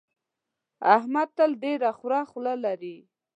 احمد 0.95 1.27
تل 1.37 1.51
ډېره 1.63 1.89
خوره 1.97 2.21
خوله 2.29 2.53
لري. 2.65 2.97